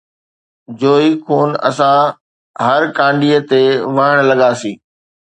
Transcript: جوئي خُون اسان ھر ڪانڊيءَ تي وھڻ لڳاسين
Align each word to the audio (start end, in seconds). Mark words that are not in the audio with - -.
جوئي 0.79 1.09
خُون 1.23 1.49
اسان 1.69 2.01
ھر 2.65 2.81
ڪانڊيءَ 2.97 3.39
تي 3.49 3.63
وھڻ 3.95 4.15
لڳاسين 4.29 4.75